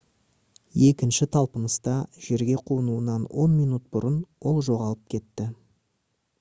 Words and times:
екінші 0.91 1.27
талпыныста 1.35 1.93
жерге 2.29 2.57
қонуынан 2.71 3.29
он 3.45 3.55
минут 3.61 3.87
бұрын 3.99 4.19
ол 4.53 4.61
жоғалып 4.71 5.07
кетті 5.17 5.51